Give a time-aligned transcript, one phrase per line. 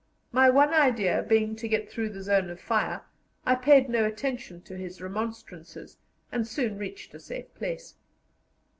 [0.31, 3.03] My one idea being to get through the zone of fire,
[3.45, 5.99] I paid no attention to his remonstrances,
[6.31, 7.93] and soon reached a safe place.